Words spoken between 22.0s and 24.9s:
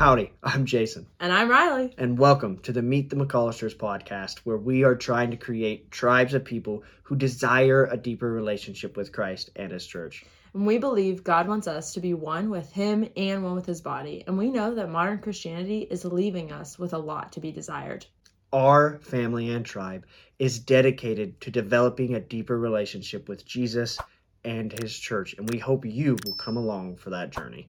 a deeper relationship with Jesus and